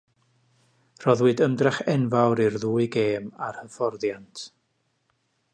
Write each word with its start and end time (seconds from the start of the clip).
Rhoddwyd 1.03 1.43
ymdrech 1.47 1.77
enfawr 1.95 2.43
i'r 2.47 2.57
ddwy 2.65 2.89
gêm 2.99 3.31
a'r 3.49 3.61
hyfforddiant. 3.63 4.47